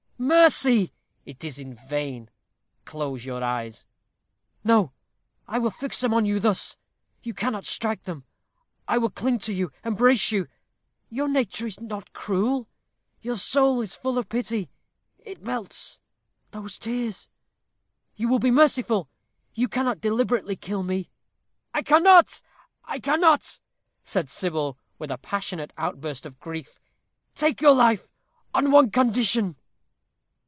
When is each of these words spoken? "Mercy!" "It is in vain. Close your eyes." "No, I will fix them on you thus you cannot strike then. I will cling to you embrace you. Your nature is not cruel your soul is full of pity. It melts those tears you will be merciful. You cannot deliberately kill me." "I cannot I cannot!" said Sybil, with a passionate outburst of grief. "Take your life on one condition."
"Mercy!" 0.23 0.93
"It 1.25 1.43
is 1.43 1.57
in 1.57 1.73
vain. 1.73 2.29
Close 2.85 3.25
your 3.25 3.43
eyes." 3.43 3.87
"No, 4.63 4.91
I 5.47 5.57
will 5.57 5.71
fix 5.71 5.99
them 5.99 6.13
on 6.13 6.27
you 6.27 6.39
thus 6.39 6.77
you 7.23 7.33
cannot 7.33 7.65
strike 7.65 8.03
then. 8.03 8.23
I 8.87 8.99
will 8.99 9.09
cling 9.09 9.39
to 9.39 9.51
you 9.51 9.71
embrace 9.83 10.31
you. 10.31 10.47
Your 11.09 11.27
nature 11.27 11.65
is 11.65 11.81
not 11.81 12.13
cruel 12.13 12.67
your 13.23 13.35
soul 13.35 13.81
is 13.81 13.95
full 13.95 14.19
of 14.19 14.29
pity. 14.29 14.69
It 15.17 15.41
melts 15.41 15.99
those 16.51 16.77
tears 16.77 17.27
you 18.15 18.27
will 18.27 18.37
be 18.39 18.51
merciful. 18.51 19.09
You 19.55 19.67
cannot 19.67 20.01
deliberately 20.01 20.55
kill 20.55 20.83
me." 20.83 21.09
"I 21.73 21.81
cannot 21.81 22.43
I 22.85 22.99
cannot!" 22.99 23.57
said 24.03 24.29
Sybil, 24.29 24.77
with 24.99 25.09
a 25.09 25.17
passionate 25.17 25.73
outburst 25.79 26.27
of 26.27 26.39
grief. 26.39 26.79
"Take 27.33 27.59
your 27.59 27.73
life 27.73 28.11
on 28.53 28.69
one 28.69 28.91
condition." 28.91 29.57